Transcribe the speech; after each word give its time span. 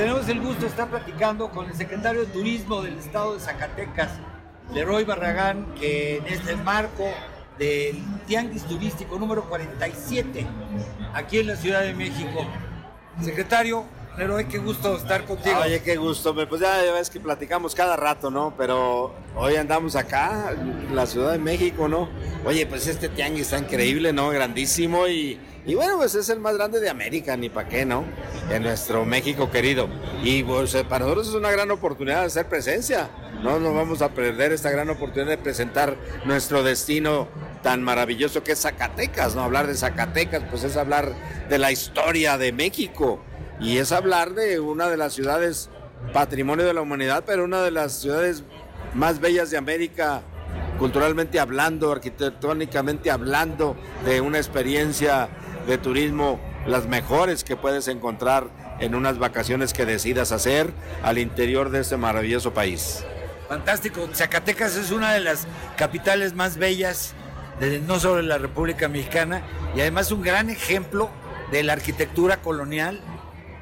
Tenemos 0.00 0.26
el 0.30 0.40
gusto 0.40 0.62
de 0.62 0.68
estar 0.68 0.88
platicando 0.88 1.50
con 1.50 1.66
el 1.66 1.74
secretario 1.74 2.22
de 2.22 2.28
Turismo 2.28 2.80
del 2.80 2.96
Estado 2.96 3.34
de 3.34 3.40
Zacatecas, 3.40 4.08
Leroy 4.72 5.04
Barragán, 5.04 5.74
que 5.74 6.16
en 6.16 6.26
este 6.26 6.56
marco 6.56 7.04
del 7.58 8.02
Tianguis 8.26 8.64
Turístico 8.64 9.18
número 9.18 9.44
47, 9.44 10.46
aquí 11.12 11.40
en 11.40 11.48
la 11.48 11.56
Ciudad 11.56 11.82
de 11.82 11.92
México. 11.92 12.46
Secretario, 13.20 13.84
Leroy, 14.18 14.44
qué 14.46 14.58
gusto 14.58 14.96
estar 14.96 15.24
contigo. 15.24 15.56
Oye, 15.64 15.82
qué 15.82 15.96
gusto. 15.96 16.34
Pues 16.34 16.60
ya 16.60 16.82
ves 16.92 17.08
que 17.08 17.20
platicamos 17.20 17.74
cada 17.74 17.96
rato, 17.96 18.30
¿no? 18.30 18.54
Pero 18.58 19.14
hoy 19.36 19.56
andamos 19.56 19.96
acá, 19.96 20.52
en 20.52 20.94
la 20.94 21.06
Ciudad 21.06 21.32
de 21.32 21.38
México, 21.38 21.88
¿no? 21.88 22.08
Oye, 22.44 22.66
pues 22.66 22.86
este 22.86 23.08
tianguis 23.08 23.42
está 23.42 23.58
increíble, 23.58 24.12
¿no? 24.12 24.28
Grandísimo 24.30 25.08
y 25.08 25.38
y 25.66 25.74
bueno, 25.74 25.98
pues 25.98 26.14
es 26.14 26.28
el 26.30 26.40
más 26.40 26.56
grande 26.56 26.80
de 26.80 26.88
América, 26.88 27.36
ni 27.36 27.50
para 27.50 27.68
qué, 27.68 27.84
¿no? 27.84 28.04
En 28.50 28.62
nuestro 28.62 29.04
México 29.04 29.50
querido. 29.50 29.88
Y 30.22 30.42
pues 30.42 30.74
eh, 30.74 30.84
para 30.84 31.04
nosotros 31.04 31.28
es 31.28 31.34
una 31.34 31.50
gran 31.50 31.70
oportunidad 31.70 32.20
de 32.20 32.26
hacer 32.26 32.48
presencia. 32.48 33.10
No 33.42 33.60
nos 33.60 33.74
vamos 33.74 34.00
a 34.00 34.08
perder 34.08 34.52
esta 34.52 34.70
gran 34.70 34.88
oportunidad 34.88 35.28
de 35.28 35.38
presentar 35.38 35.96
nuestro 36.24 36.62
destino 36.62 37.28
tan 37.62 37.82
maravilloso 37.82 38.42
que 38.42 38.52
es 38.52 38.60
Zacatecas, 38.60 39.34
¿no? 39.34 39.42
Hablar 39.42 39.66
de 39.66 39.74
Zacatecas, 39.74 40.42
pues 40.48 40.64
es 40.64 40.76
hablar 40.78 41.12
de 41.48 41.58
la 41.58 41.70
historia 41.70 42.38
de 42.38 42.52
México. 42.52 43.20
Y 43.60 43.78
es 43.78 43.92
hablar 43.92 44.34
de 44.34 44.58
una 44.58 44.88
de 44.88 44.96
las 44.96 45.12
ciudades 45.12 45.68
patrimonio 46.12 46.64
de 46.64 46.72
la 46.72 46.80
humanidad, 46.80 47.24
pero 47.26 47.44
una 47.44 47.62
de 47.62 47.70
las 47.70 47.92
ciudades 47.92 48.42
más 48.94 49.20
bellas 49.20 49.50
de 49.50 49.58
América 49.58 50.22
culturalmente 50.78 51.38
hablando, 51.38 51.92
arquitectónicamente 51.92 53.10
hablando, 53.10 53.76
de 54.06 54.22
una 54.22 54.38
experiencia 54.38 55.28
de 55.66 55.76
turismo 55.76 56.40
las 56.66 56.86
mejores 56.86 57.44
que 57.44 57.54
puedes 57.54 57.86
encontrar 57.88 58.48
en 58.80 58.94
unas 58.94 59.18
vacaciones 59.18 59.74
que 59.74 59.84
decidas 59.84 60.32
hacer 60.32 60.72
al 61.02 61.18
interior 61.18 61.68
de 61.68 61.80
este 61.80 61.98
maravilloso 61.98 62.54
país. 62.54 63.04
Fantástico. 63.46 64.08
Zacatecas 64.14 64.76
es 64.76 64.90
una 64.90 65.12
de 65.12 65.20
las 65.20 65.46
capitales 65.76 66.34
más 66.34 66.56
bellas, 66.56 67.12
de, 67.58 67.80
no 67.80 68.00
solo 68.00 68.16
de 68.16 68.22
la 68.22 68.38
República 68.38 68.88
Mexicana, 68.88 69.42
y 69.76 69.80
además 69.80 70.10
un 70.12 70.22
gran 70.22 70.48
ejemplo 70.48 71.10
de 71.50 71.62
la 71.62 71.74
arquitectura 71.74 72.40
colonial, 72.40 73.00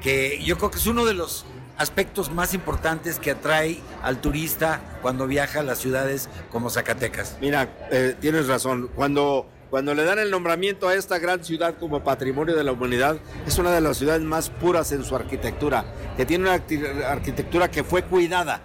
que 0.01 0.41
yo 0.43 0.57
creo 0.57 0.71
que 0.71 0.77
es 0.77 0.87
uno 0.87 1.05
de 1.05 1.13
los 1.13 1.45
aspectos 1.77 2.31
más 2.31 2.53
importantes 2.53 3.19
que 3.19 3.31
atrae 3.31 3.79
al 4.03 4.19
turista 4.19 4.81
cuando 5.01 5.27
viaja 5.27 5.61
a 5.61 5.63
las 5.63 5.79
ciudades 5.79 6.29
como 6.51 6.69
Zacatecas. 6.69 7.37
Mira, 7.39 7.73
eh, 7.91 8.15
tienes 8.19 8.47
razón. 8.47 8.89
Cuando 8.95 9.47
cuando 9.69 9.93
le 9.93 10.03
dan 10.03 10.17
el 10.17 10.31
nombramiento 10.31 10.87
a 10.87 10.95
esta 10.95 11.19
gran 11.19 11.43
ciudad 11.43 11.75
como 11.77 12.03
patrimonio 12.03 12.55
de 12.55 12.63
la 12.63 12.71
humanidad, 12.71 13.17
es 13.45 13.59
una 13.59 13.71
de 13.71 13.81
las 13.81 13.97
ciudades 13.97 14.23
más 14.23 14.49
puras 14.49 14.91
en 14.91 15.03
su 15.03 15.15
arquitectura, 15.15 15.85
que 16.17 16.25
tiene 16.25 16.45
una 16.45 16.63
arquitectura 17.07 17.69
que 17.69 17.83
fue 17.83 18.01
cuidada, 18.01 18.61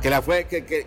que, 0.00 0.08
la 0.08 0.22
fue, 0.22 0.46
que, 0.46 0.64
que, 0.64 0.86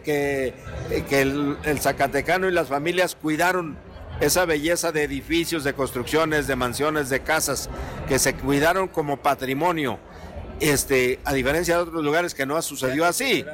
que, 1.07 1.21
el, 1.21 1.57
el 1.63 1.79
Zacatecano 1.79 2.47
y 2.47 2.51
las 2.51 2.67
familias 2.67 3.15
cuidaron 3.15 3.77
esa 4.19 4.45
belleza 4.45 4.91
de 4.91 5.03
edificios, 5.03 5.63
de 5.63 5.73
construcciones, 5.73 6.47
de 6.47 6.55
mansiones, 6.55 7.09
de 7.09 7.21
casas, 7.21 7.69
que 8.07 8.19
se 8.19 8.35
cuidaron 8.35 8.87
como 8.87 9.17
patrimonio. 9.17 9.99
Este, 10.59 11.19
a 11.23 11.33
diferencia 11.33 11.75
de 11.75 11.83
otros 11.83 12.03
lugares 12.03 12.33
que 12.33 12.45
no 12.45 12.57
ha 12.57 12.61
sucedido 12.61 13.05
así, 13.05 13.45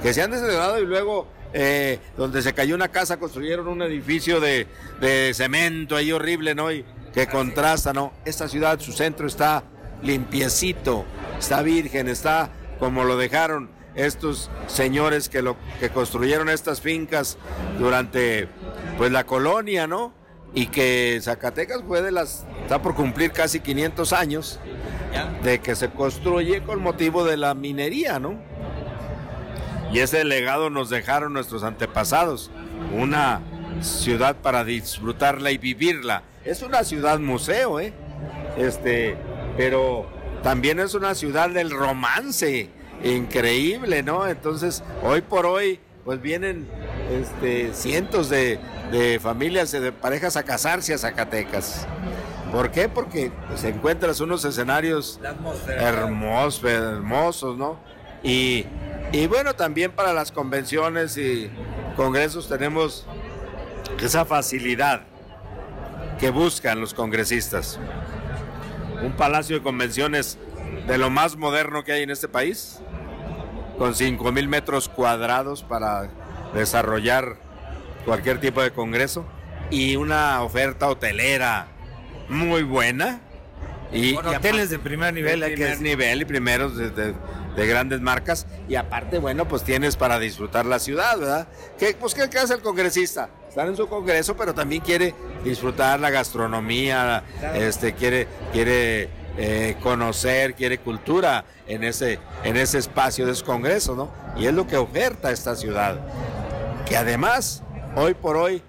que 0.00 0.14
se 0.14 0.22
han 0.22 0.30
desheredado 0.30 0.80
y 0.80 0.86
luego 0.86 1.26
eh, 1.52 1.98
donde 2.16 2.40
se 2.40 2.54
cayó 2.54 2.74
una 2.74 2.88
casa, 2.88 3.18
construyeron 3.18 3.66
un 3.68 3.82
edificio 3.82 4.40
de, 4.40 4.66
cemento 5.34 5.96
ahí 5.96 6.12
horrible, 6.12 6.54
¿no? 6.54 6.70
Y 6.72 6.84
que 7.12 7.26
contrasta, 7.26 7.92
¿no? 7.92 8.12
Esta 8.24 8.48
ciudad, 8.48 8.78
su 8.80 8.92
centro 8.92 9.26
está 9.26 9.64
limpiecito, 10.02 11.04
está 11.38 11.62
virgen, 11.62 12.08
está 12.08 12.50
como 12.78 13.04
lo 13.04 13.16
dejaron 13.16 13.70
estos 13.94 14.50
señores 14.66 15.28
que 15.28 15.42
lo 15.42 15.56
que 15.78 15.90
construyeron 15.90 16.48
estas 16.48 16.80
fincas 16.80 17.36
durante 17.78 18.48
pues 19.02 19.10
la 19.10 19.26
colonia, 19.26 19.88
¿no? 19.88 20.12
Y 20.54 20.66
que 20.66 21.18
Zacatecas 21.20 21.82
fue 21.84 22.02
de 22.02 22.12
las 22.12 22.46
está 22.62 22.80
por 22.82 22.94
cumplir 22.94 23.32
casi 23.32 23.58
500 23.58 24.12
años 24.12 24.60
de 25.42 25.58
que 25.58 25.74
se 25.74 25.90
construye 25.90 26.62
con 26.62 26.80
motivo 26.80 27.24
de 27.24 27.36
la 27.36 27.54
minería, 27.54 28.20
¿no? 28.20 28.40
Y 29.92 29.98
ese 29.98 30.22
legado 30.22 30.70
nos 30.70 30.88
dejaron 30.88 31.32
nuestros 31.32 31.64
antepasados, 31.64 32.52
una 32.96 33.40
ciudad 33.80 34.36
para 34.36 34.62
disfrutarla 34.62 35.50
y 35.50 35.58
vivirla. 35.58 36.22
Es 36.44 36.62
una 36.62 36.84
ciudad 36.84 37.18
museo, 37.18 37.80
¿eh? 37.80 37.92
Este, 38.56 39.16
pero 39.56 40.06
también 40.44 40.78
es 40.78 40.94
una 40.94 41.16
ciudad 41.16 41.50
del 41.50 41.72
romance, 41.72 42.70
increíble, 43.02 44.04
¿no? 44.04 44.28
Entonces, 44.28 44.84
hoy 45.02 45.22
por 45.22 45.44
hoy, 45.44 45.80
pues 46.04 46.22
vienen 46.22 46.68
este, 47.10 47.72
cientos 47.74 48.28
de, 48.28 48.58
de 48.90 49.18
familias, 49.20 49.72
de 49.72 49.92
parejas 49.92 50.36
a 50.36 50.42
casarse 50.42 50.94
a 50.94 50.98
Zacatecas. 50.98 51.86
¿Por 52.50 52.70
qué? 52.70 52.88
Porque 52.88 53.32
pues, 53.48 53.64
encuentras 53.64 54.20
unos 54.20 54.44
escenarios 54.44 55.18
hermosos, 55.68 56.64
hermosos, 56.64 57.56
¿no? 57.56 57.78
Y 58.22 58.66
y 59.12 59.26
bueno, 59.26 59.54
también 59.54 59.92
para 59.92 60.14
las 60.14 60.32
convenciones 60.32 61.18
y 61.18 61.50
congresos 61.96 62.48
tenemos 62.48 63.04
esa 64.00 64.24
facilidad 64.24 65.02
que 66.18 66.30
buscan 66.30 66.80
los 66.80 66.94
congresistas. 66.94 67.78
Un 69.02 69.12
palacio 69.12 69.56
de 69.56 69.62
convenciones 69.62 70.38
de 70.86 70.96
lo 70.96 71.10
más 71.10 71.36
moderno 71.36 71.84
que 71.84 71.92
hay 71.92 72.04
en 72.04 72.10
este 72.10 72.26
país, 72.26 72.78
con 73.76 73.94
5 73.94 74.32
mil 74.32 74.48
metros 74.48 74.88
cuadrados 74.88 75.62
para 75.62 76.08
desarrollar 76.54 77.36
cualquier 78.04 78.40
tipo 78.40 78.62
de 78.62 78.72
congreso 78.72 79.24
y 79.70 79.96
una 79.96 80.42
oferta 80.42 80.88
hotelera 80.88 81.68
muy 82.28 82.62
buena. 82.62 83.20
Y, 83.92 84.16
hoteles 84.16 84.70
de 84.70 84.78
primer 84.78 85.12
nivel. 85.12 85.40
De 85.40 85.50
primer 85.50 85.80
nivel 85.80 86.22
y 86.22 86.24
primeros 86.24 86.76
de, 86.76 87.14
de 87.56 87.66
grandes 87.66 88.00
marcas 88.00 88.46
y 88.68 88.74
aparte, 88.76 89.18
bueno, 89.18 89.46
pues 89.46 89.62
tienes 89.62 89.96
para 89.96 90.18
disfrutar 90.18 90.66
la 90.66 90.78
ciudad, 90.78 91.18
¿verdad? 91.18 91.48
¿Qué, 91.78 91.96
pues, 91.98 92.14
¿qué 92.14 92.38
hace 92.38 92.54
el 92.54 92.60
congresista? 92.60 93.28
Estar 93.48 93.66
en 93.68 93.76
su 93.76 93.88
congreso, 93.88 94.36
pero 94.36 94.54
también 94.54 94.82
quiere 94.82 95.14
disfrutar 95.44 96.00
la 96.00 96.10
gastronomía, 96.10 97.22
este, 97.54 97.92
quiere, 97.92 98.26
quiere 98.52 99.10
eh, 99.36 99.76
conocer, 99.82 100.54
quiere 100.54 100.78
cultura 100.78 101.44
en 101.66 101.84
ese, 101.84 102.18
en 102.44 102.56
ese 102.56 102.78
espacio 102.78 103.26
de 103.26 103.34
su 103.34 103.44
congreso, 103.44 103.94
¿no? 103.94 104.10
Y 104.40 104.46
es 104.46 104.54
lo 104.54 104.66
que 104.66 104.76
oferta 104.76 105.30
esta 105.30 105.54
ciudad, 105.54 105.98
que 106.92 106.98
además, 106.98 107.62
hoy 107.96 108.12
por 108.12 108.36
hoy, 108.36 108.62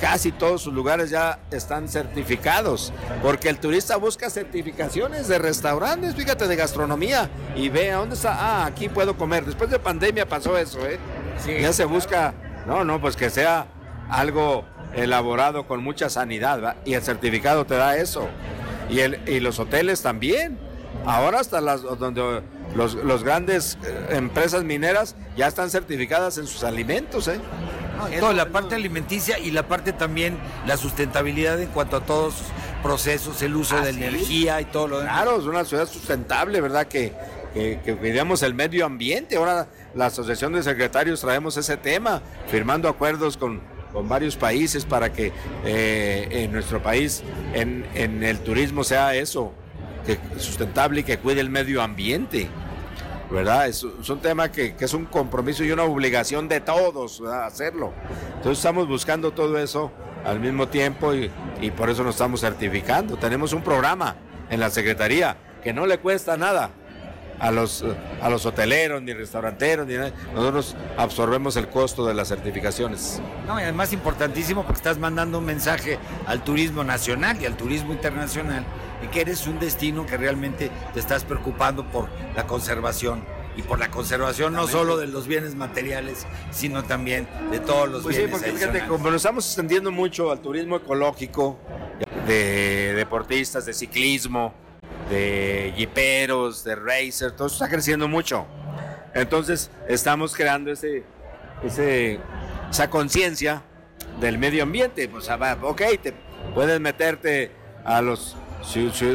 casi 0.00 0.32
todos 0.32 0.62
sus 0.62 0.74
lugares 0.74 1.10
ya 1.10 1.38
están 1.52 1.88
certificados, 1.88 2.92
porque 3.22 3.48
el 3.48 3.60
turista 3.60 3.96
busca 3.96 4.30
certificaciones 4.30 5.28
de 5.28 5.38
restaurantes, 5.38 6.16
fíjate, 6.16 6.48
de 6.48 6.56
gastronomía, 6.56 7.30
y 7.54 7.68
ve 7.68 7.92
a 7.92 7.98
dónde 7.98 8.16
está, 8.16 8.34
ah, 8.34 8.66
aquí 8.66 8.88
puedo 8.88 9.16
comer. 9.16 9.44
Después 9.44 9.70
de 9.70 9.78
pandemia 9.78 10.28
pasó 10.28 10.58
eso, 10.58 10.84
¿eh? 10.88 10.98
Ya 11.46 11.72
se 11.72 11.84
busca, 11.84 12.34
no, 12.66 12.82
no, 12.82 13.00
pues 13.00 13.14
que 13.14 13.30
sea 13.30 13.68
algo 14.10 14.64
elaborado 14.92 15.68
con 15.68 15.80
mucha 15.80 16.10
sanidad 16.10 16.78
y 16.84 16.94
el 16.94 17.02
certificado 17.02 17.64
te 17.64 17.76
da 17.76 17.96
eso. 17.96 18.26
Y, 18.90 18.98
el, 18.98 19.20
y 19.28 19.38
los 19.38 19.60
hoteles 19.60 20.02
también. 20.02 20.58
Ahora 21.06 21.38
hasta 21.38 21.60
las 21.60 21.82
donde 21.82 22.42
los, 22.74 22.94
los 22.94 23.24
grandes 23.24 23.78
eh, 23.84 24.08
empresas 24.10 24.64
mineras 24.64 25.14
ya 25.36 25.46
están 25.46 25.70
certificadas 25.70 26.38
en 26.38 26.46
sus 26.46 26.64
alimentos, 26.64 27.28
¿eh? 27.28 27.40
Toda 28.20 28.32
la 28.32 28.46
parte 28.50 28.74
alimenticia 28.74 29.38
y 29.38 29.50
la 29.50 29.66
parte 29.66 29.92
también 29.92 30.38
la 30.66 30.76
sustentabilidad 30.76 31.60
en 31.60 31.68
cuanto 31.68 31.96
a 31.96 32.00
todos 32.00 32.34
procesos, 32.82 33.42
el 33.42 33.56
uso 33.56 33.80
de 33.80 33.90
energía 33.90 34.60
y 34.60 34.64
todo 34.66 34.88
lo 34.88 34.98
demás. 35.00 35.14
Claro, 35.14 35.38
es 35.38 35.44
una 35.44 35.64
ciudad 35.64 35.88
sustentable, 35.88 36.60
¿verdad? 36.60 36.86
Que, 36.86 37.12
que, 37.54 37.96
cuidemos 37.98 38.42
el 38.42 38.54
medio 38.54 38.86
ambiente. 38.86 39.36
Ahora 39.36 39.68
la 39.94 40.06
Asociación 40.06 40.52
de 40.52 40.62
Secretarios 40.62 41.20
traemos 41.20 41.56
ese 41.56 41.76
tema, 41.76 42.22
firmando 42.48 42.88
acuerdos 42.88 43.36
con, 43.36 43.60
con 43.92 44.08
varios 44.08 44.36
países 44.36 44.84
para 44.84 45.12
que 45.12 45.32
eh, 45.64 46.28
en 46.30 46.52
nuestro 46.52 46.82
país, 46.82 47.22
en, 47.54 47.86
en 47.94 48.22
el 48.22 48.38
turismo 48.40 48.84
sea 48.84 49.14
eso, 49.14 49.52
que 50.06 50.18
sustentable 50.38 51.00
y 51.00 51.04
que 51.04 51.18
cuide 51.18 51.40
el 51.40 51.50
medio 51.50 51.82
ambiente. 51.82 52.48
¿Verdad? 53.30 53.68
Es, 53.68 53.82
un 53.82 54.20
tema 54.20 54.50
que, 54.50 54.74
es 54.78 54.94
un 54.94 55.04
compromiso 55.06 55.64
y 55.64 55.70
una 55.70 55.84
obligación 55.84 56.48
de 56.48 56.60
todos 56.60 57.20
hacerlo. 57.20 57.92
Entonces 58.36 58.58
estamos 58.58 58.88
buscando 58.88 59.32
todo 59.32 59.58
eso 59.58 59.92
al 60.24 60.40
mismo 60.40 60.68
tiempo 60.68 61.12
y, 61.14 61.30
por 61.76 61.90
eso 61.90 62.04
nos 62.04 62.14
estamos 62.14 62.40
certificando. 62.40 63.16
Tenemos 63.16 63.52
un 63.52 63.62
programa 63.62 64.16
en 64.50 64.60
la 64.60 64.70
Secretaría 64.70 65.36
que 65.62 65.72
no 65.72 65.86
le 65.86 65.98
cuesta 65.98 66.36
nada 66.36 66.70
a 67.40 67.50
los, 67.50 67.84
a 68.20 68.28
los 68.30 68.46
hoteleros, 68.46 69.02
ni 69.02 69.12
restauranteros, 69.12 69.86
ni 69.86 69.94
nada. 69.94 70.12
Nosotros 70.34 70.76
absorbemos 70.96 71.56
el 71.56 71.68
costo 71.68 72.06
de 72.06 72.14
las 72.14 72.28
certificaciones. 72.28 73.20
No, 73.46 73.58
y 73.60 73.62
además 73.62 73.92
importantísimo 73.92 74.62
porque 74.62 74.78
estás 74.78 74.98
mandando 74.98 75.38
un 75.38 75.44
mensaje 75.44 75.98
al 76.26 76.42
turismo 76.42 76.84
nacional 76.84 77.40
y 77.40 77.46
al 77.46 77.56
turismo 77.56 77.92
internacional 77.92 78.64
y 79.02 79.08
que 79.08 79.20
eres 79.20 79.46
un 79.46 79.58
destino 79.58 80.06
que 80.06 80.16
realmente 80.16 80.70
te 80.92 81.00
estás 81.00 81.24
preocupando 81.24 81.84
por 81.90 82.08
la 82.36 82.46
conservación 82.46 83.24
y 83.56 83.62
por 83.62 83.78
la 83.78 83.90
conservación 83.90 84.52
no 84.52 84.68
solo 84.68 84.96
de 84.96 85.08
los 85.08 85.26
bienes 85.26 85.54
materiales, 85.54 86.26
sino 86.50 86.84
también 86.84 87.28
de 87.50 87.58
todos 87.58 87.88
los 87.88 88.02
pues 88.02 88.16
bienes. 88.16 88.36
Sí, 88.36 88.44
porque 88.44 88.58
fíjate, 88.58 88.86
como 88.86 89.06
nos 89.06 89.16
estamos 89.16 89.46
extendiendo 89.46 89.90
mucho 89.90 90.30
al 90.30 90.40
turismo 90.40 90.76
ecológico, 90.76 91.58
de 92.26 92.92
deportistas, 92.94 93.66
de 93.66 93.72
ciclismo, 93.72 94.54
de 95.10 95.72
jiperos, 95.76 96.62
de 96.62 96.76
racers, 96.76 97.34
todo 97.34 97.48
eso 97.48 97.56
está 97.56 97.68
creciendo 97.68 98.06
mucho. 98.06 98.46
Entonces 99.14 99.70
estamos 99.88 100.36
creando 100.36 100.70
ese, 100.70 101.02
ese 101.64 102.20
esa 102.70 102.90
conciencia 102.90 103.62
del 104.20 104.38
medio 104.38 104.62
ambiente. 104.62 105.08
Pues, 105.08 105.28
ah, 105.30 105.58
ok, 105.62 105.82
te 106.02 106.14
puedes 106.54 106.80
meterte 106.80 107.50
a 107.84 108.02
los 108.02 108.36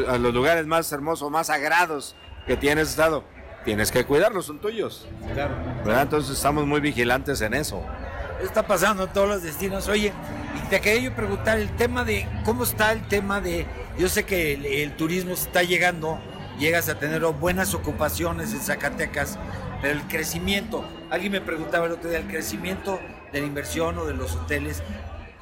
a 0.08 0.18
los 0.18 0.34
lugares 0.34 0.66
más 0.66 0.90
hermosos, 0.92 1.30
más 1.30 1.48
sagrados 1.48 2.14
que 2.46 2.56
tienes 2.56 2.90
estado, 2.90 3.24
tienes 3.64 3.90
que 3.90 4.04
cuidarlos, 4.04 4.46
son 4.46 4.58
tuyos. 4.58 5.06
Claro. 5.32 5.54
Entonces 5.84 6.36
estamos 6.36 6.66
muy 6.66 6.80
vigilantes 6.80 7.40
en 7.40 7.54
eso. 7.54 7.82
Está 8.42 8.66
pasando 8.66 9.04
en 9.04 9.12
todos 9.12 9.28
los 9.28 9.42
destinos. 9.42 9.88
Oye, 9.88 10.12
y 10.56 10.68
te 10.68 10.80
quería 10.80 11.10
yo 11.10 11.14
preguntar 11.14 11.58
el 11.58 11.74
tema 11.76 12.04
de 12.04 12.28
cómo 12.44 12.64
está 12.64 12.92
el 12.92 13.06
tema 13.06 13.40
de, 13.40 13.66
yo 13.98 14.08
sé 14.08 14.24
que 14.24 14.82
el, 14.82 14.96
turismo 14.96 15.32
está 15.32 15.62
llegando, 15.62 16.18
llegas 16.58 16.88
a 16.88 16.98
tener 16.98 17.24
buenas 17.24 17.74
ocupaciones 17.74 18.52
en 18.52 18.60
Zacatecas, 18.60 19.38
pero 19.80 19.94
el 19.94 20.02
crecimiento, 20.08 20.84
alguien 21.10 21.32
me 21.32 21.40
preguntaba 21.40 21.86
el 21.86 21.92
otro 21.92 22.10
día, 22.10 22.18
el 22.18 22.26
crecimiento 22.26 22.98
de 23.32 23.40
la 23.40 23.46
inversión 23.46 23.98
o 23.98 24.04
de 24.04 24.14
los 24.14 24.34
hoteles, 24.34 24.82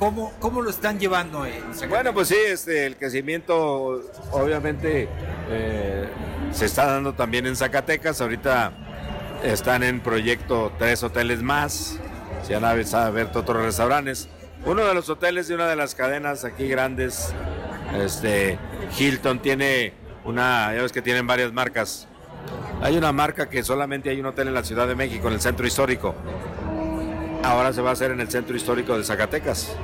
¿Cómo, 0.02 0.32
¿Cómo, 0.40 0.62
lo 0.62 0.70
están 0.70 0.98
llevando 0.98 1.46
en 1.46 1.62
Bueno, 1.88 2.12
pues 2.12 2.26
sí, 2.26 2.34
este, 2.34 2.86
el 2.86 2.96
crecimiento 2.96 4.02
obviamente 4.32 5.08
eh, 5.48 6.08
se 6.50 6.66
está 6.66 6.86
dando 6.86 7.14
también 7.14 7.46
en 7.46 7.54
Zacatecas. 7.54 8.20
Ahorita 8.20 8.72
están 9.44 9.84
en 9.84 10.00
proyecto 10.00 10.72
tres 10.76 11.04
hoteles 11.04 11.40
más. 11.40 12.00
Se 12.42 12.56
han 12.56 12.64
abierto 12.64 13.38
otros 13.38 13.62
restaurantes. 13.62 14.28
Uno 14.66 14.84
de 14.84 14.92
los 14.92 15.08
hoteles 15.08 15.46
de 15.46 15.54
una 15.54 15.68
de 15.68 15.76
las 15.76 15.94
cadenas 15.94 16.44
aquí 16.44 16.66
grandes, 16.66 17.32
este, 17.96 18.58
Hilton, 18.98 19.40
tiene 19.40 19.92
una, 20.24 20.74
ya 20.74 20.82
ves 20.82 20.90
que 20.90 21.02
tienen 21.02 21.28
varias 21.28 21.52
marcas. 21.52 22.08
Hay 22.80 22.96
una 22.96 23.12
marca 23.12 23.48
que 23.48 23.62
solamente 23.62 24.10
hay 24.10 24.18
un 24.18 24.26
hotel 24.26 24.48
en 24.48 24.54
la 24.54 24.64
Ciudad 24.64 24.88
de 24.88 24.96
México, 24.96 25.28
en 25.28 25.34
el 25.34 25.40
centro 25.40 25.64
histórico 25.64 26.16
ahora 27.42 27.72
se 27.72 27.82
va 27.82 27.90
a 27.90 27.92
hacer 27.92 28.10
en 28.10 28.20
el 28.20 28.30
centro 28.30 28.56
histórico 28.56 28.96
de 28.96 29.04
Zacatecas. 29.04 29.74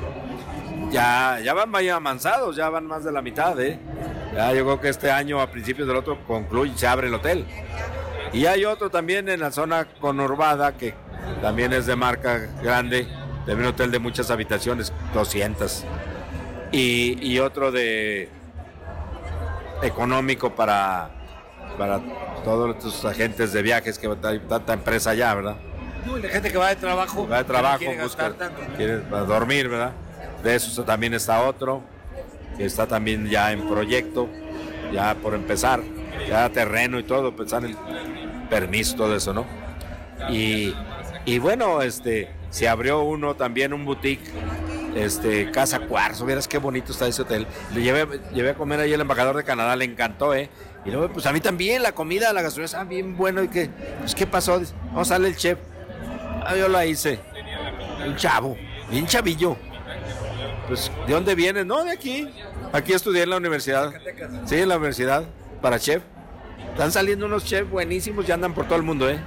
Ya, 0.90 1.38
ya 1.42 1.54
van 1.54 1.70
vaya 1.70 1.96
avanzados, 1.96 2.56
ya 2.56 2.68
van 2.68 2.86
más 2.86 3.04
de 3.04 3.12
la 3.12 3.20
mitad, 3.22 3.60
¿eh? 3.60 3.78
Ya 4.34 4.52
llegó 4.52 4.80
que 4.80 4.88
este 4.88 5.10
año, 5.10 5.40
a 5.40 5.50
principios 5.50 5.86
del 5.86 5.96
otro, 5.96 6.24
concluye, 6.26 6.72
se 6.76 6.86
abre 6.86 7.08
el 7.08 7.14
hotel. 7.14 7.44
Y 8.32 8.46
hay 8.46 8.64
otro 8.64 8.90
también 8.90 9.28
en 9.28 9.40
la 9.40 9.50
zona 9.50 9.86
conurbada 10.00 10.76
que 10.76 10.94
también 11.42 11.72
es 11.72 11.86
de 11.86 11.96
marca 11.96 12.38
grande, 12.62 13.06
de 13.46 13.54
un 13.54 13.64
hotel 13.64 13.90
de 13.90 13.98
muchas 13.98 14.30
habitaciones, 14.30 14.92
200. 15.14 15.84
Y, 16.72 17.18
y 17.20 17.38
otro 17.38 17.70
de 17.70 18.28
económico 19.82 20.54
para, 20.54 21.10
para 21.78 22.00
todos 22.44 22.82
los 22.84 23.04
agentes 23.04 23.52
de 23.52 23.62
viajes 23.62 23.98
que 23.98 24.08
tanta 24.48 24.72
empresa 24.72 25.10
allá, 25.10 25.34
¿verdad? 25.34 25.56
y 26.16 26.22
la 26.22 26.28
gente 26.28 26.50
que 26.50 26.58
va 26.58 26.68
de 26.68 26.76
trabajo. 26.76 27.28
Va 27.28 27.38
de 27.38 27.44
trabajo, 27.44 27.84
busca, 28.02 28.32
quiere 28.76 28.98
dormir, 29.26 29.68
¿verdad? 29.68 29.92
De 30.42 30.54
eso 30.54 30.84
también 30.84 31.14
está 31.14 31.42
otro, 31.42 31.82
que 32.56 32.64
está 32.64 32.86
también 32.86 33.28
ya 33.28 33.52
en 33.52 33.66
proyecto, 33.68 34.28
ya 34.92 35.14
por 35.14 35.34
empezar, 35.34 35.82
ya 36.28 36.48
terreno 36.50 36.98
y 36.98 37.02
todo, 37.02 37.34
pensar 37.34 37.64
en 37.64 37.70
el 37.70 37.76
permiso, 38.48 38.96
todo 38.96 39.16
eso, 39.16 39.34
¿no? 39.34 39.44
Y, 40.30 40.74
y 41.24 41.38
bueno, 41.38 41.82
este, 41.82 42.30
se 42.50 42.68
abrió 42.68 43.02
uno 43.02 43.34
también, 43.34 43.72
un 43.72 43.84
boutique, 43.84 44.30
este, 44.94 45.50
Casa 45.50 45.80
Cuarzo, 45.80 46.24
vieras 46.24 46.48
qué 46.48 46.58
bonito 46.58 46.92
está 46.92 47.06
ese 47.06 47.22
hotel. 47.22 47.46
Le 47.74 47.82
llevé, 47.82 48.20
llevé 48.32 48.50
a 48.50 48.54
comer 48.54 48.80
ahí 48.80 48.92
el 48.92 49.00
embajador 49.00 49.36
de 49.36 49.44
Canadá, 49.44 49.76
le 49.76 49.84
encantó, 49.84 50.34
¿eh? 50.34 50.48
Y 50.84 50.90
luego, 50.90 51.12
pues 51.12 51.26
a 51.26 51.32
mí 51.32 51.40
también, 51.40 51.82
la 51.82 51.92
comida, 51.92 52.32
la 52.32 52.42
gastronomía 52.42 52.66
está 52.66 52.84
bien 52.84 53.16
bueno. 53.16 53.42
¿Y 53.42 53.48
que 53.48 53.68
pues, 54.00 54.14
qué 54.14 54.26
pasó? 54.26 54.60
Vamos 54.86 55.10
a 55.10 55.14
darle 55.14 55.28
el 55.28 55.36
chef. 55.36 55.58
Ah, 56.46 56.56
yo 56.56 56.68
la 56.68 56.86
hice. 56.86 57.20
Un 58.06 58.16
chavo, 58.16 58.56
bien 58.90 59.06
chavillo. 59.06 59.56
Pues, 60.68 60.92
¿de 61.06 61.14
dónde 61.14 61.34
vienes? 61.34 61.66
No, 61.66 61.82
de 61.82 61.90
aquí. 61.90 62.28
Aquí 62.72 62.92
estudié 62.92 63.22
en 63.22 63.30
la 63.30 63.38
universidad. 63.38 63.92
Sí, 64.44 64.56
en 64.56 64.68
la 64.68 64.76
universidad, 64.76 65.24
para 65.60 65.78
chef. 65.78 66.02
Están 66.72 66.92
saliendo 66.92 67.26
unos 67.26 67.44
chefs 67.44 67.68
buenísimos 67.68 68.28
y 68.28 68.32
andan 68.32 68.54
por 68.54 68.66
todo 68.66 68.76
el 68.76 68.84
mundo, 68.84 69.08
¿eh? 69.08 69.18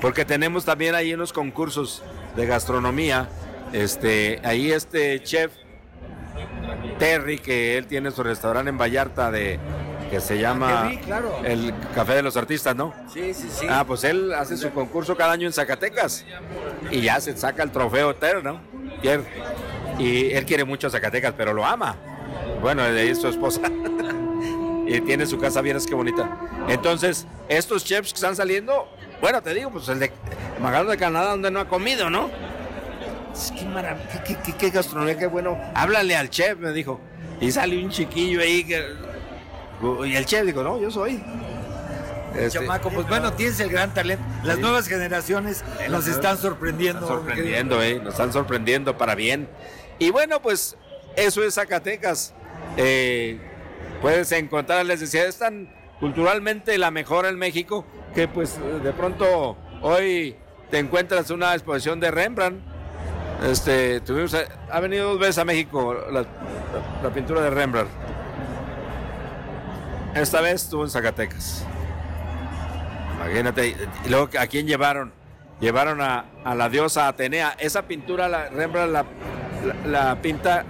Porque 0.00 0.24
tenemos 0.24 0.64
también 0.64 0.94
ahí 0.94 1.14
unos 1.14 1.32
concursos 1.32 2.02
de 2.34 2.46
gastronomía. 2.46 3.28
Este, 3.72 4.40
ahí 4.44 4.72
este 4.72 5.22
chef 5.22 5.52
Terry, 6.98 7.38
que 7.38 7.76
él 7.76 7.86
tiene 7.86 8.10
su 8.10 8.22
restaurante 8.22 8.70
en 8.70 8.78
Vallarta 8.78 9.30
de 9.30 9.58
que 10.10 10.20
se 10.20 10.38
llama 10.38 10.92
el 11.44 11.74
Café 11.94 12.14
de 12.14 12.22
los 12.22 12.36
Artistas, 12.36 12.76
¿no? 12.76 12.94
Sí, 13.12 13.34
sí, 13.34 13.48
sí. 13.50 13.66
Ah, 13.68 13.84
pues 13.86 14.04
él 14.04 14.32
hace 14.32 14.56
su 14.56 14.70
concurso 14.70 15.16
cada 15.16 15.32
año 15.32 15.46
en 15.46 15.52
Zacatecas 15.52 16.24
y 16.90 17.00
ya 17.00 17.20
se 17.20 17.36
saca 17.36 17.62
el 17.62 17.70
trofeo 17.70 18.10
eterno, 18.10 18.52
¿no? 18.54 18.60
Y 19.98 20.32
él 20.32 20.44
quiere 20.44 20.64
mucho 20.64 20.86
a 20.86 20.90
Zacatecas, 20.90 21.34
pero 21.36 21.52
lo 21.52 21.64
ama. 21.64 21.96
Bueno, 22.60 22.82
de 22.82 23.00
ahí 23.00 23.08
es 23.08 23.20
su 23.20 23.28
esposa. 23.28 23.60
y 24.86 25.00
tiene 25.00 25.26
su 25.26 25.38
casa 25.38 25.60
bien, 25.60 25.76
es 25.76 25.86
que 25.86 25.94
bonita. 25.94 26.28
Entonces, 26.68 27.26
estos 27.48 27.84
chefs 27.84 28.12
que 28.12 28.16
están 28.16 28.36
saliendo, 28.36 28.88
bueno, 29.20 29.42
te 29.42 29.54
digo, 29.54 29.70
pues 29.70 29.88
el 29.88 29.98
de 30.00 30.10
Magalo 30.60 30.90
de 30.90 30.96
Canadá, 30.96 31.30
donde 31.30 31.50
no 31.50 31.60
ha 31.60 31.68
comido, 31.68 32.10
¿no? 32.10 32.30
Qué 33.58 33.64
maravilla, 33.64 34.22
qué, 34.24 34.36
qué, 34.44 34.52
qué 34.56 34.70
gastronomía, 34.70 35.18
qué 35.18 35.26
bueno. 35.26 35.58
Háblale 35.74 36.16
al 36.16 36.30
chef, 36.30 36.58
me 36.58 36.72
dijo. 36.72 37.00
Y 37.40 37.50
sale 37.50 37.82
un 37.82 37.90
chiquillo 37.90 38.40
ahí 38.40 38.64
que 38.64 38.84
y 40.06 40.16
el 40.16 40.26
chef 40.26 40.46
dijo, 40.46 40.62
no, 40.62 40.80
yo 40.80 40.90
soy. 40.90 41.22
Este, 42.34 42.58
Chamaco, 42.58 42.90
pues 42.90 43.06
bueno, 43.08 43.32
tienes 43.32 43.60
el 43.60 43.70
gran 43.70 43.92
talento. 43.94 44.24
Las 44.42 44.58
nuevas 44.58 44.88
generaciones 44.88 45.64
nos 45.88 46.06
están 46.06 46.38
sorprendiendo. 46.38 47.06
sorprendiendo, 47.06 47.82
eh, 47.82 48.00
nos 48.02 48.14
están 48.14 48.32
sorprendiendo 48.32 48.96
para 48.98 49.14
bien. 49.14 49.48
Y 49.98 50.10
bueno, 50.10 50.40
pues 50.40 50.76
eso 51.16 51.42
es 51.42 51.54
Zacatecas. 51.54 52.34
Eh, 52.76 53.38
puedes 54.00 54.30
encontrar, 54.32 54.84
les 54.86 55.00
decía, 55.00 55.24
es 55.26 55.38
tan 55.38 55.72
culturalmente 56.00 56.76
la 56.78 56.90
mejor 56.90 57.26
en 57.26 57.38
México 57.38 57.84
que 58.14 58.28
pues 58.28 58.58
de 58.82 58.92
pronto 58.92 59.56
hoy 59.80 60.36
te 60.70 60.78
encuentras 60.78 61.30
una 61.30 61.54
exposición 61.54 62.00
de 62.00 62.10
Rembrandt. 62.10 62.62
Este, 63.44 64.00
tuvimos, 64.00 64.36
ha 64.70 64.80
venido 64.80 65.10
dos 65.10 65.18
veces 65.18 65.38
a 65.38 65.44
México 65.44 65.96
la 66.10 67.10
pintura 67.10 67.42
de 67.42 67.50
Rembrandt. 67.50 67.90
Esta 70.14 70.40
vez 70.40 70.62
estuvo 70.62 70.84
en 70.84 70.90
Zacatecas. 70.90 71.64
Imagínate. 73.16 73.76
Luego, 74.08 74.28
¿a 74.38 74.46
quién 74.46 74.66
llevaron? 74.66 75.12
Llevaron 75.60 76.00
a, 76.00 76.26
la 76.54 76.68
diosa 76.68 77.08
Atenea. 77.08 77.56
Esa 77.58 77.82
pintura, 77.82 78.28
la 78.28 78.48
Rembrandt 78.48 78.92
la, 78.92 79.04
pinta 80.22 80.64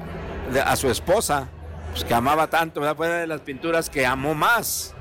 a 0.64 0.76
su 0.76 0.90
esposa, 0.90 1.48
pues, 1.92 2.04
que 2.04 2.14
amaba 2.14 2.48
tanto, 2.48 2.80
¿verdad? 2.80 2.96
Fue 2.96 3.06
una 3.06 3.18
de 3.18 3.26
las 3.26 3.40
pinturas 3.40 3.88
que 3.88 4.06
amó 4.06 4.34
más. 4.34 4.94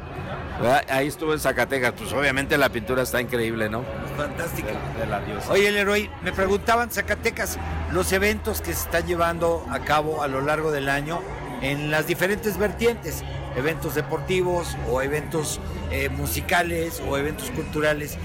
Ahí 0.87 1.07
estuvo 1.07 1.33
en 1.33 1.39
Zacatecas, 1.39 1.93
pues 1.97 2.13
obviamente 2.13 2.57
la 2.57 2.69
pintura 2.69 3.01
está 3.01 3.19
increíble, 3.19 3.69
¿no? 3.69 3.83
Fantástica. 4.15 4.69
De, 4.99 5.07
la 5.07 5.19
diosa. 5.19 5.51
Oye, 5.51 5.71
Leroy, 5.71 6.09
me 6.21 6.31
preguntaban 6.31 6.91
Zacatecas, 6.91 7.57
los 7.91 8.11
eventos 8.13 8.61
que 8.61 8.73
se 8.73 8.85
están 8.85 9.05
llevando 9.07 9.65
a 9.71 9.79
cabo 9.79 10.21
a 10.21 10.27
lo 10.27 10.41
largo 10.41 10.71
del 10.71 10.89
año 10.89 11.21
en 11.61 11.89
las 11.89 12.07
diferentes 12.07 12.57
vertientes, 12.57 13.23
eventos 13.55 13.95
deportivos 13.95 14.77
o 14.89 15.01
eventos 15.01 15.59
eh, 15.91 16.09
musicales 16.09 17.01
o 17.07 17.17
eventos 17.17 17.49
culturales. 17.51 18.17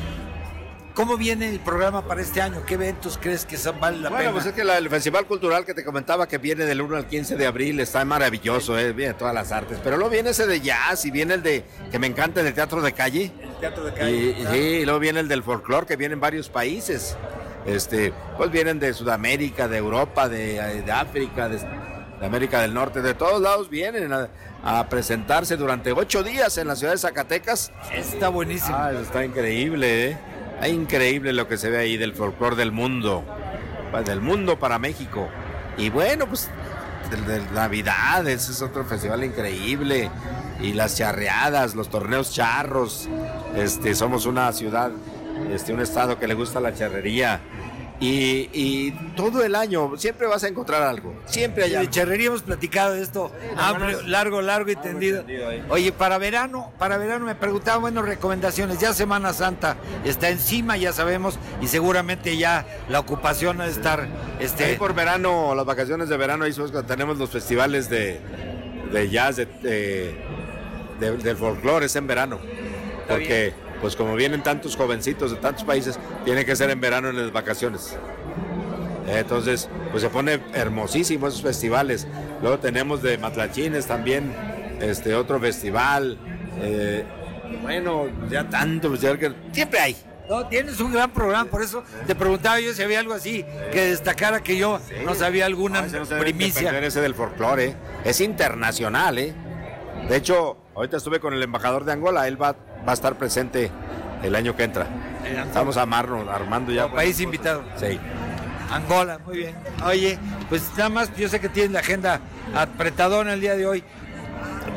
¿Cómo 0.98 1.16
viene 1.16 1.48
el 1.48 1.60
programa 1.60 2.02
para 2.02 2.22
este 2.22 2.42
año? 2.42 2.64
¿Qué 2.66 2.74
eventos 2.74 3.20
crees 3.22 3.46
que 3.46 3.56
vale 3.78 3.98
la 3.98 4.08
pena? 4.08 4.16
Bueno, 4.16 4.32
pues 4.32 4.46
es 4.46 4.52
que 4.52 4.62
el 4.62 4.90
Festival 4.90 5.26
Cultural 5.26 5.64
que 5.64 5.72
te 5.72 5.84
comentaba 5.84 6.26
que 6.26 6.38
viene 6.38 6.64
del 6.64 6.80
1 6.80 6.96
al 6.96 7.06
15 7.06 7.36
de 7.36 7.46
abril 7.46 7.78
está 7.78 8.04
maravilloso, 8.04 8.76
eh, 8.76 8.92
viene 8.92 9.14
todas 9.14 9.32
las 9.32 9.52
artes. 9.52 9.78
Pero 9.84 9.96
luego 9.96 10.10
viene 10.10 10.30
ese 10.30 10.48
de 10.48 10.60
jazz 10.60 11.04
y 11.04 11.12
viene 11.12 11.34
el 11.34 11.42
de, 11.44 11.62
que 11.92 12.00
me 12.00 12.08
encanta, 12.08 12.40
el 12.40 12.46
de 12.46 12.52
teatro 12.52 12.82
de 12.82 12.94
calle. 12.94 13.30
El 13.40 13.60
teatro 13.60 13.84
de 13.84 13.92
calle. 13.92 14.10
Y, 14.12 14.46
sí, 14.50 14.58
y 14.58 14.84
luego 14.84 14.98
viene 14.98 15.20
el 15.20 15.28
del 15.28 15.44
folclore 15.44 15.86
que 15.86 15.94
viene 15.94 16.14
en 16.14 16.20
varios 16.20 16.48
países. 16.48 17.16
Este, 17.64 18.12
pues 18.36 18.50
vienen 18.50 18.80
de 18.80 18.92
Sudamérica, 18.92 19.68
de 19.68 19.76
Europa, 19.76 20.28
de, 20.28 20.60
África, 20.90 21.48
de, 21.48 21.60
América 22.26 22.60
del 22.60 22.74
Norte, 22.74 23.02
de 23.02 23.14
todos 23.14 23.40
lados 23.40 23.70
vienen 23.70 24.12
a, 24.12 24.88
presentarse 24.88 25.56
durante 25.56 25.92
ocho 25.92 26.24
días 26.24 26.58
en 26.58 26.66
la 26.66 26.74
ciudad 26.74 26.94
de 26.94 26.98
Zacatecas. 26.98 27.70
Está 27.94 28.30
buenísimo. 28.30 28.76
Ah, 28.76 28.90
está 29.00 29.24
increíble, 29.24 30.10
¿eh? 30.10 30.18
Es 30.62 30.72
increíble 30.72 31.32
lo 31.32 31.46
que 31.46 31.56
se 31.56 31.70
ve 31.70 31.78
ahí 31.78 31.96
del 31.96 32.14
folclore 32.14 32.56
del 32.56 32.72
mundo, 32.72 33.24
del 34.04 34.20
mundo 34.20 34.58
para 34.58 34.78
México. 34.78 35.28
Y 35.76 35.90
bueno, 35.90 36.26
pues 36.26 36.50
de, 37.10 37.40
Navidad, 37.54 38.26
ese 38.28 38.52
es 38.52 38.62
otro 38.62 38.84
festival 38.84 39.24
increíble. 39.24 40.10
Y 40.60 40.72
las 40.72 40.96
charreadas, 40.96 41.74
los 41.74 41.88
torneos 41.88 42.32
charros. 42.32 43.08
Este, 43.56 43.94
somos 43.94 44.26
una 44.26 44.52
ciudad, 44.52 44.90
este, 45.52 45.72
un 45.72 45.80
estado 45.80 46.18
que 46.18 46.26
le 46.26 46.34
gusta 46.34 46.60
la 46.60 46.74
charrería. 46.74 47.40
Y, 48.00 48.92
todo 49.16 49.42
el 49.42 49.54
año 49.54 49.96
siempre 49.96 50.26
vas 50.26 50.44
a 50.44 50.48
encontrar 50.48 50.82
algo. 50.82 51.14
Siempre 51.26 51.64
hay 51.64 51.72
De 51.72 51.90
charrería 51.90 52.28
hemos 52.28 52.42
platicado 52.42 52.94
de 52.94 53.02
esto 53.02 53.32
amplio, 53.56 54.02
largo, 54.02 54.40
largo 54.40 54.70
y 54.70 54.76
tendido. 54.76 55.24
Oye, 55.68 55.90
para 55.90 56.18
verano, 56.18 56.72
para 56.78 56.96
verano 56.98 57.26
me 57.26 57.34
preguntaba, 57.34 57.78
bueno, 57.78 58.02
recomendaciones. 58.02 58.78
Ya 58.78 58.92
Semana 58.92 59.32
Santa 59.32 59.76
está 60.04 60.28
encima, 60.28 60.76
ya 60.76 60.92
sabemos, 60.92 61.38
y 61.60 61.66
seguramente 61.66 62.36
ya 62.36 62.66
la 62.88 63.00
ocupación 63.00 63.58
va 63.58 63.64
a 63.64 63.68
estar. 63.68 64.06
Este... 64.38 64.74
por 64.76 64.94
verano, 64.94 65.54
las 65.54 65.66
vacaciones 65.66 66.08
de 66.08 66.16
verano, 66.16 66.44
ahí 66.44 66.54
tenemos 66.86 67.18
los 67.18 67.30
festivales 67.30 67.90
de, 67.90 68.20
jazz, 69.10 69.36
de, 69.36 70.14
del 71.00 71.36
folclore, 71.36 71.86
es 71.86 71.96
en 71.96 72.06
verano. 72.06 72.38
Porque 73.08 73.54
pues 73.80 73.96
como 73.96 74.14
vienen 74.14 74.42
tantos 74.42 74.76
jovencitos 74.76 75.30
de 75.30 75.36
tantos 75.36 75.64
países, 75.64 75.98
tiene 76.24 76.44
que 76.44 76.56
ser 76.56 76.70
en 76.70 76.80
verano 76.80 77.10
en 77.10 77.16
las 77.16 77.32
vacaciones. 77.32 77.96
Entonces, 79.06 79.68
pues 79.90 80.02
se 80.02 80.10
pone 80.10 80.40
hermosísimo 80.52 81.28
esos 81.28 81.42
festivales. 81.42 82.06
Luego 82.42 82.58
tenemos 82.58 83.02
de 83.02 83.16
Matlachines 83.18 83.86
también, 83.86 84.34
este 84.80 85.14
otro 85.14 85.40
festival. 85.40 86.18
Eh, 86.60 87.04
bueno, 87.62 88.06
ya 88.30 88.48
tanto, 88.48 88.88
pues, 88.88 89.00
que 89.00 89.32
siempre 89.52 89.80
hay. 89.80 89.96
No, 90.28 90.46
tienes 90.46 90.78
un 90.80 90.92
gran 90.92 91.10
programa, 91.10 91.46
por 91.46 91.62
eso 91.62 91.82
te 92.06 92.14
preguntaba 92.14 92.60
yo 92.60 92.74
si 92.74 92.82
había 92.82 93.00
algo 93.00 93.14
así 93.14 93.46
que 93.72 93.86
destacara 93.86 94.42
que 94.42 94.58
yo 94.58 94.78
no 95.02 95.14
sabía 95.14 95.46
alguna 95.46 95.86
primicia. 96.20 96.78
Ese 96.80 97.00
del 97.00 97.14
folclore, 97.14 97.74
es 98.04 98.20
internacional, 98.20 99.18
¿eh? 99.18 99.34
De 100.06 100.16
hecho, 100.16 100.58
ahorita 100.74 100.98
estuve 100.98 101.18
con 101.18 101.32
el 101.32 101.42
embajador 101.42 101.86
de 101.86 101.92
Angola, 101.92 102.28
él 102.28 102.40
va 102.40 102.56
va 102.88 102.92
a 102.92 102.94
estar 102.94 103.16
presente 103.16 103.70
el 104.22 104.34
año 104.34 104.56
que 104.56 104.64
entra. 104.64 104.86
Estamos 105.46 105.76
a 105.76 105.82
armando 105.82 106.72
ya. 106.72 106.88
país 106.88 107.20
invitado. 107.20 107.62
Sí. 107.76 108.00
Angola, 108.72 109.18
muy 109.26 109.36
bien. 109.36 109.54
Oye, 109.84 110.18
pues 110.48 110.70
nada 110.74 110.88
más, 110.88 111.14
yo 111.14 111.28
sé 111.28 111.38
que 111.38 111.50
tienes 111.50 111.72
la 111.72 111.80
agenda 111.80 112.20
apretadona 112.54 113.34
el 113.34 113.42
día 113.42 113.56
de 113.56 113.66
hoy. 113.66 113.84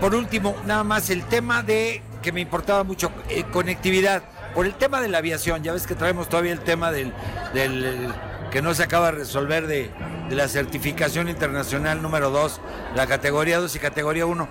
Por 0.01 0.13
último, 0.13 0.57
nada 0.65 0.83
más 0.83 1.09
el 1.09 1.23
tema 1.23 1.63
de 1.63 2.01
que 2.21 2.33
me 2.33 2.41
importaba 2.41 2.83
mucho, 2.83 3.11
eh, 3.29 3.45
conectividad. 3.49 4.23
Por 4.53 4.65
el 4.65 4.73
tema 4.73 4.99
de 4.99 5.07
la 5.07 5.19
aviación, 5.19 5.63
ya 5.63 5.71
ves 5.71 5.87
que 5.87 5.95
traemos 5.95 6.27
todavía 6.27 6.51
el 6.51 6.59
tema 6.59 6.91
del, 6.91 7.13
del 7.53 8.09
que 8.51 8.61
no 8.61 8.73
se 8.73 8.83
acaba 8.83 9.05
de 9.13 9.19
resolver 9.19 9.67
de, 9.67 9.89
de 10.29 10.35
la 10.35 10.49
certificación 10.49 11.29
internacional 11.29 12.01
número 12.01 12.29
2, 12.29 12.59
la 12.93 13.07
categoría 13.07 13.59
2 13.59 13.73
y 13.73 13.79
categoría 13.79 14.25
1. 14.25 14.47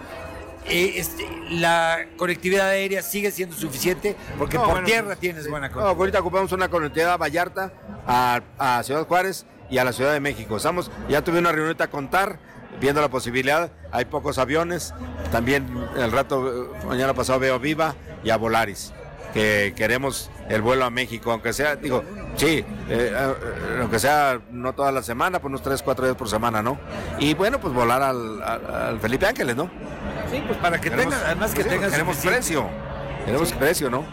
Eh, 0.66 0.94
este, 0.96 1.26
la 1.50 2.06
conectividad 2.16 2.68
aérea 2.68 3.02
sigue 3.02 3.30
siendo 3.30 3.56
suficiente 3.56 4.14
porque 4.38 4.58
por 4.58 4.84
tierra 4.84 5.16
tienes 5.16 5.48
buena 5.48 5.68
conectividad. 5.68 5.94
No, 5.94 6.00
ahorita 6.00 6.20
ocupamos 6.20 6.52
una 6.52 6.68
conectividad 6.68 7.14
a 7.14 7.16
Vallarta, 7.16 7.72
a, 8.06 8.82
Ciudad 8.84 9.06
Juárez 9.06 9.46
y 9.70 9.78
a 9.78 9.84
la 9.84 9.92
Ciudad 9.92 10.12
de 10.12 10.20
México. 10.20 10.56
Estamos, 10.56 10.90
ya 11.08 11.22
tuve 11.24 11.38
una 11.38 11.50
reunión 11.50 11.76
a 11.80 11.86
contar, 11.88 12.38
viendo 12.80 13.00
la 13.00 13.08
posibilidad, 13.08 13.72
hay 13.90 14.04
pocos 14.04 14.38
aviones, 14.38 14.94
también 15.32 15.66
el 15.96 16.12
rato, 16.12 16.72
mañana 16.86 17.14
pasado 17.14 17.38
veo 17.38 17.58
Viva 17.58 17.94
y 18.22 18.30
a 18.30 18.36
Volaris, 18.36 18.92
que 19.32 19.72
queremos 19.76 20.30
el 20.48 20.60
vuelo 20.60 20.84
a 20.84 20.90
México, 20.90 21.32
aunque 21.32 21.52
sea, 21.52 21.76
digo, 21.76 22.04
sí, 22.36 22.58
eh, 22.58 22.64
eh, 22.88 23.34
aunque 23.80 23.98
sea 23.98 24.40
no 24.50 24.74
toda 24.74 24.92
la 24.92 25.02
semana, 25.02 25.40
pues 25.40 25.48
unos 25.50 25.62
3, 25.62 25.82
4 25.82 26.04
días 26.04 26.16
por 26.16 26.28
semana, 26.28 26.62
¿no? 26.62 26.78
Y 27.18 27.34
bueno, 27.34 27.60
pues 27.60 27.72
volar 27.72 28.02
al, 28.02 28.42
al 28.42 29.00
Felipe 29.00 29.26
Ángeles, 29.26 29.56
¿no? 29.56 29.70
Sí, 30.30 30.42
pues 30.46 30.58
para 30.58 30.80
que 30.80 30.90
tengan, 30.90 31.20
además 31.24 31.54
que 31.54 31.64
tengan. 31.64 31.90
Tenemos 31.90 32.16
precio. 32.18 32.68
Tenemos 33.24 33.52
precio, 33.52 33.90
¿no? 33.90 34.04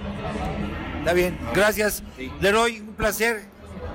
Está 0.99 1.13
bien, 1.13 1.37
gracias. 1.53 2.03
Leroy, 2.41 2.81
un 2.81 2.95
placer 2.95 3.43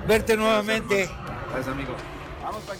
verte 0.07 0.35
nuevamente. 0.35 1.09
Gracias, 1.51 1.67
amigo. 1.67 1.95
Vamos 2.41 2.63
para 2.63 2.79